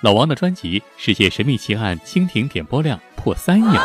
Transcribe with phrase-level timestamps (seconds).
[0.00, 3.82] 老王的专辑《世界神秘奇案》蜻蜓点播量破三亿了，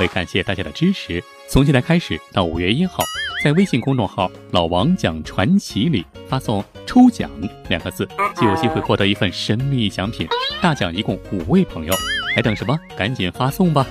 [0.00, 3.02] 为感谢大家的支持，从现在开始到五月一号，
[3.42, 7.30] 在微信公众号“老王讲传奇”里发送“抽奖”
[7.70, 10.28] 两个字，就有机会获得一份神秘奖品。
[10.60, 11.94] 大奖一共五位朋友，
[12.34, 12.78] 还等什么？
[12.94, 13.86] 赶紧发送吧！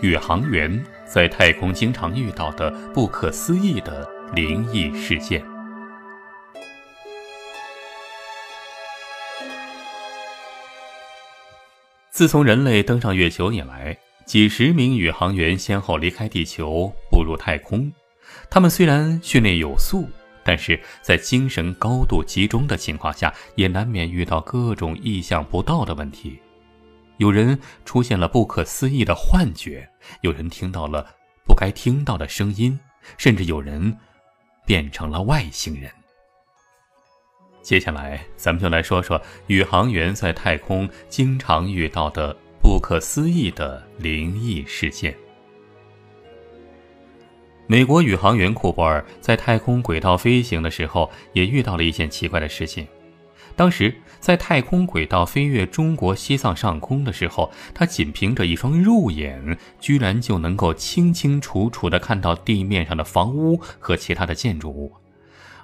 [0.00, 4.18] 宇航员在太空经常遇到的不可思议的。
[4.34, 5.42] 灵异事件。
[12.10, 13.96] 自从人类登上月球以来，
[14.26, 17.90] 几十名宇航员先后离开地球，步入太空。
[18.50, 20.06] 他们虽然训练有素，
[20.44, 26.38] 但是在精神高度集中的情况下，也难免遇到各种意想不到的问题。
[27.18, 29.88] 有人出现了不可思议的幻觉，
[30.22, 31.06] 有人听到了
[31.46, 32.76] 不该听到的声音，
[33.16, 33.96] 甚至有人。
[34.66, 35.90] 变成了外星人。
[37.62, 45.16] 接下来，咱们就来说说宇航员在太空经常遇到的不可思议的灵异事件。
[47.66, 52.86] 美国宇航员库珀尔在太空轨道飞行的时候，也遇到了一件奇怪的事情。
[53.58, 64.94] 当时在太空轨道飞越中国西藏上空的时候，他仅凭着一双肉眼，居然就能够清清楚楚地看到地面上的房屋和其他的建筑物。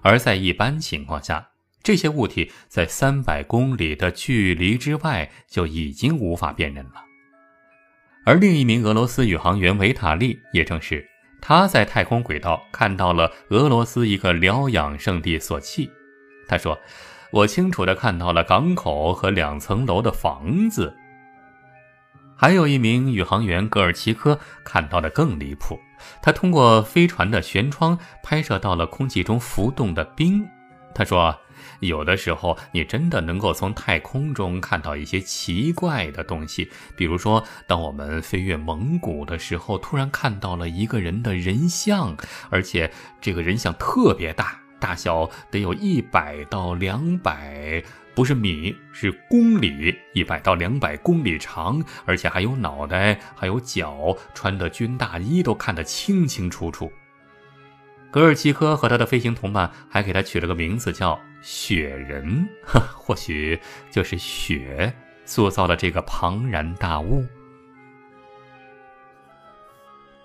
[0.03, 1.51] 而在一般情况下，
[1.85, 6.95] 这些物体在三百公里的距离之外就已经无法辨认了。
[8.25, 11.09] 而另一名俄罗斯宇航员维塔利也正是
[11.41, 15.89] 他在太空轨道看到了俄罗斯一个疗养圣地索契。
[16.49, 16.77] 他说。
[17.35, 20.97] 我清楚地看到了港口和两层楼的房子。
[22.37, 25.77] 还有一名宇航员戈尔奇科看到的更离谱，
[26.23, 30.47] 他通过飞船的舷窗拍摄到了空气中浮动的冰。
[30.95, 31.37] 他说
[31.81, 42.17] ：“有的时候，你真的能够从太空中看到一些奇怪的东西，比如说，当我们飞越蒙古的时候，突然看到了一个人的人像，
[42.49, 47.83] 而且这个人像特别大。”大小得有一百到两百，
[48.15, 56.93] 不是米，是公里，一百到两百公里长，而且还有脑袋，还有脚，穿的军大衣都看得清清楚楚。
[58.11, 62.49] 格尔奇科和他的飞行同伴还给他取了个名字，叫雪人，
[62.95, 63.59] 或许
[63.91, 67.27] 就是雪塑造了这个庞然大物。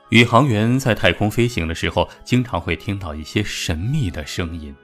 [0.10, 4.76] 宇航员在太空飞行的时候，经常会听到一些神秘的声音，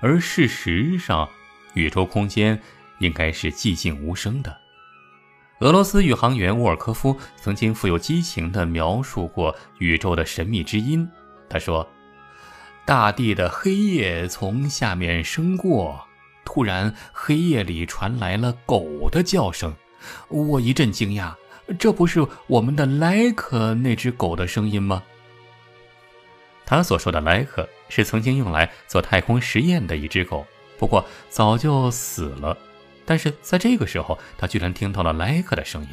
[0.00, 1.28] 而事实上，
[1.74, 2.60] 宇宙空间
[2.98, 4.56] 应该是寂静无声的。
[5.60, 11.08] 俄罗斯宇航员沃尔科夫曾经富有激情地描述过宇宙的神秘之音。
[11.48, 11.88] 他说
[12.84, 16.04] ：“大地的黑夜从下面升过，
[16.44, 19.76] 突然黑夜里传来了狗的叫声，
[20.28, 21.34] 我一阵惊讶。”
[21.78, 25.02] 这不是我们的莱克那只狗的声音吗？
[26.66, 30.46] 他所说的莱克是曾经用来做太空实验的一只狗，
[30.78, 32.56] 不过早就死了。
[33.04, 35.90] 但是在这个时候，他居然听到了莱克的声音。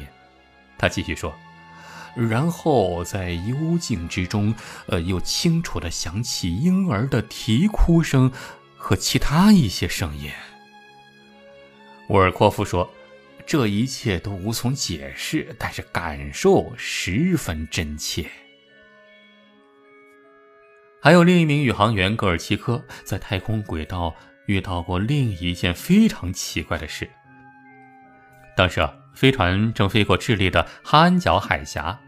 [0.76, 1.32] 他继续说
[2.14, 4.54] ：“然后在幽静之中，
[4.86, 8.32] 呃，又清楚地响起婴儿的啼哭声
[8.76, 10.30] 和其他一些声音。”
[12.08, 12.88] 沃尔科夫说。
[13.48, 18.30] 这一切都无从解释，但是感受十分真切。
[21.00, 24.14] 还有另一名宇航员戈尔奇科在太空轨道
[24.44, 27.08] 遇到过另一件非常奇怪的事。
[28.54, 31.98] 当时啊，飞船正飞过智利的哈恩角海峡，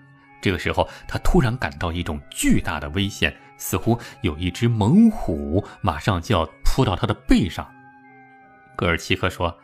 [0.43, 7.67] 这个时候他突然感到一种巨大的危险，似乎有一只猛虎马上就要扑到他的背上。
[8.77, 9.59] 戈尔奇科说。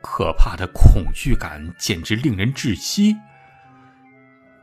[0.00, 3.16] 可怕的恐惧感简直令人窒息。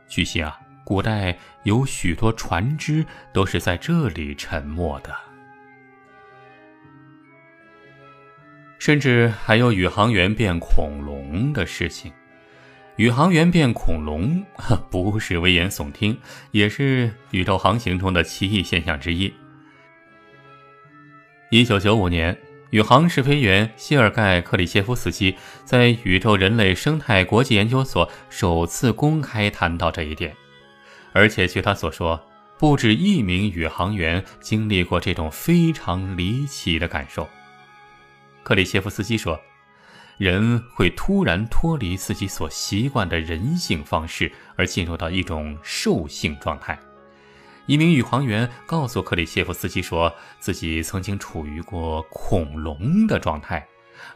[0.08, 5.14] 据悉啊，古代有许多船只都是在这里沉没的，
[8.78, 12.12] 甚至还有宇航员变恐龙的事情。
[12.96, 14.42] 宇航员变恐龙
[14.90, 16.18] 不是危言耸听，
[16.52, 19.32] 也是宇宙航行中的奇异现象之一。
[21.50, 22.36] 一九九五年。
[22.76, 25.34] 宇航试飞员谢尔盖·克里切夫斯基
[25.64, 30.36] 在宇宙人类生态国际研究所首次公开谈到这一点，
[31.14, 32.22] 而且据他所说，
[32.58, 37.26] 不止一名宇航员经历过这种非常离奇的感受。
[38.42, 39.40] 克里切夫斯基说
[40.20, 46.78] ：“人会突然脱离自己所习惯的人性方式，而进入到一种兽性状态。
[47.66, 53.66] 一名宇航员告诉克里切夫斯基，说自己曾经处于过恐龙的状态，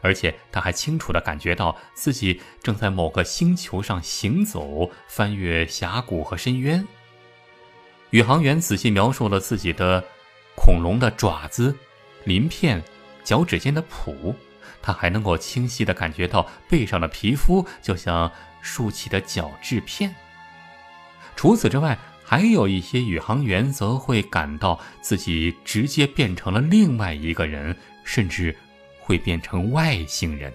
[0.01, 6.87] 而且他还清楚地感觉到自己正在某个星球上行走，翻越峡谷和深渊。
[8.11, 10.03] 宇航员仔细描述了自己的
[10.55, 11.75] 恐龙的爪子、
[12.23, 12.81] 鳞片、
[13.23, 14.33] 脚趾间的蹼，
[14.81, 18.31] 他还能够清晰地感觉到背上的皮肤就像
[18.61, 20.15] 竖起的角质片。
[21.35, 21.97] 除此之外，
[22.31, 27.75] 还有一些宇航员则会感到自己直接变成了另外一个人，
[28.05, 28.55] 甚至
[29.01, 30.49] 会变成外星人。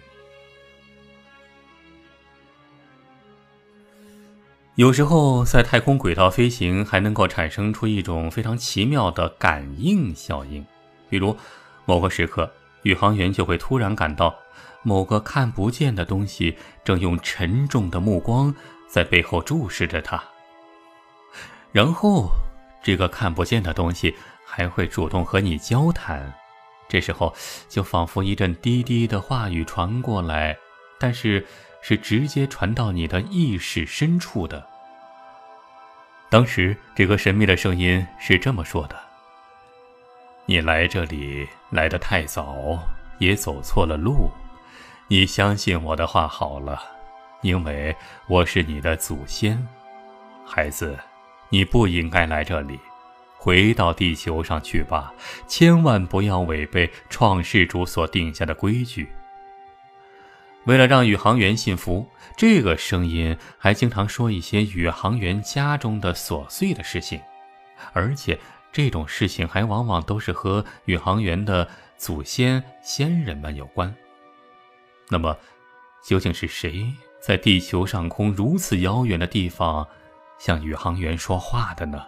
[4.76, 10.64] 有时候在太空轨道飞行还能够产生出一种非常奇妙的感应效应，
[11.10, 11.36] 比如
[11.84, 12.50] 某个时刻，
[12.84, 14.34] 宇航员就会突然感到
[14.82, 18.54] 某个看不见的东西正用沉重的目光
[18.88, 20.24] 在背后注视着他。
[21.76, 22.30] 然后，
[22.82, 26.32] 这个看不见的东西还会主动和你交谈，
[26.88, 27.34] 这时候
[27.68, 30.56] 就仿佛一阵低低的话语传过来，
[30.98, 31.46] 但是
[31.82, 34.66] 是直接传到你的意识深处的。
[36.30, 38.96] 当时，这个神秘的声音是这么说的
[40.48, 42.78] ：“你来这里来得太早，
[43.18, 44.30] 也走错了路。
[45.08, 46.82] 你相信我的话好了，
[47.42, 47.94] 因为
[48.28, 49.62] 我是你的祖先，
[50.46, 50.98] 孩子。”
[51.48, 52.78] 你不应该来这里，
[53.36, 55.12] 回到地球上去吧！
[55.46, 59.08] 千万不要违背创世主所定下的规矩。
[60.64, 67.20] 为了让宇航员信服，这个声音还经常说一些宇航员家中的琐碎的事情，
[67.92, 68.36] 而且
[68.72, 73.94] 这种事情还往往都是和宇航员的祖先先人们有关。
[75.08, 75.38] 那么，
[76.04, 79.86] 究竟是谁在地球上空如此遥远的地方？
[80.38, 82.02] 向宇航员说话的呢？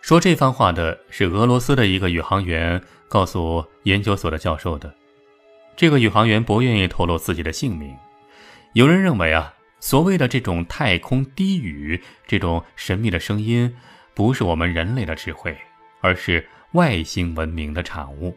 [0.00, 4.94] 说这番话的是俄罗斯的一个宇航员，告诉研究所的教授的。
[5.76, 7.96] 这个宇航员不愿意透露自己的姓名。
[8.74, 13.74] 有人认为啊，所谓的这种太空低语，这种神秘的声音，
[14.12, 15.56] 不是我们人类的智慧，
[16.00, 18.36] 而是外星文明的产物。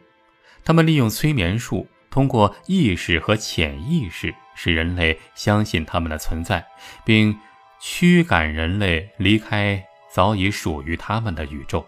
[0.64, 1.88] 他们利用催眠术。
[2.18, 6.66] 通过意识和潜意识，使人类相信他们的存在，
[7.06, 7.40] 并
[7.80, 11.86] 驱赶人类离开早已属于他们的宇宙。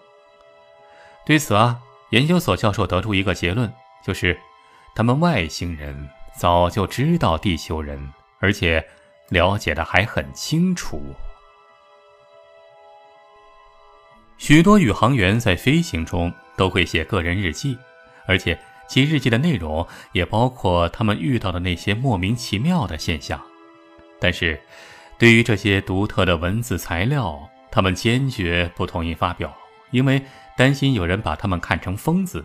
[1.25, 1.79] 对此啊，
[2.11, 3.73] 研究所教授得出一个结论，
[4.05, 4.39] 就是
[4.93, 8.87] 他们外星人早就知道地球人，而且
[9.29, 11.01] 了解的还很清楚。
[14.37, 17.75] 许多宇航员在飞行中都会写个人日记，
[18.27, 18.55] 而且。
[18.89, 23.39] 其日记的内容也包括他们遇到的那些莫名其妙的现象，
[24.19, 24.59] 但是，
[25.19, 27.39] 对于这些独特的文字材料，
[27.71, 29.55] 他们坚决不同意发表，
[29.91, 30.19] 因为
[30.57, 32.43] 担心有人把他们看成疯子。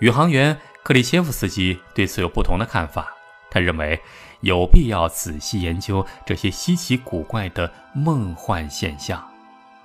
[0.00, 3.12] 宇航员克里切夫斯基对此有不同的看法，
[3.50, 4.00] 他认为
[4.40, 9.22] 有必要仔细研究这些稀奇古怪的梦幻现象。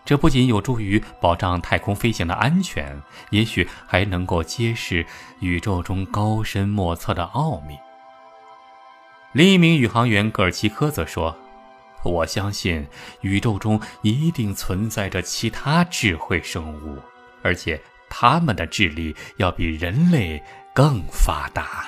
[0.10, 5.06] 这不仅有助于保障太空飞行的安全，也许还能够揭示
[5.40, 7.78] 宇宙中高深莫测的奥秘。
[9.34, 11.38] 另一名宇航员戈尔奇科则说
[12.04, 12.88] ：“我相信
[13.22, 16.98] 宇宙中一定存在着其他智慧生物，
[17.44, 20.42] 而且他们的智力要比人类
[20.74, 21.86] 更发达。”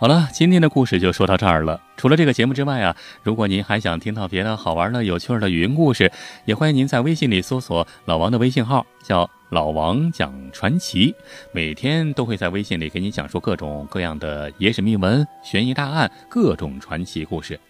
[0.00, 1.80] 好了，今天的故事就说到这儿了。
[2.00, 6.10] 除了这个节目之外啊，如果您还想听到别的好玩的、有趣的语音故事，
[6.46, 11.14] 也欢迎您在微信里搜索老王的微信号，叫老王讲传奇，
[11.52, 17.60] 每天都会在微信里给你讲述各种各样的野史秘闻、悬疑大案、各种传奇故事。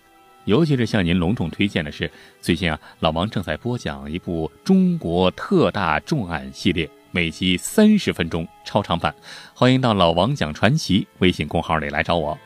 [0.44, 2.08] 尤其是向您隆重推荐的是，
[2.40, 6.88] 最近啊，老王正在播讲一部中国特大重案系列。
[7.10, 9.12] 每集三十分钟超长版，
[9.52, 12.38] 欢迎到老王讲传奇微信公号里来找我。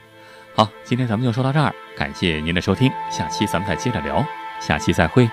[0.57, 4.25] 好，今天咱们就说到这儿，感谢您的收听，下期咱们再接着聊，
[4.61, 5.29] 下期再会。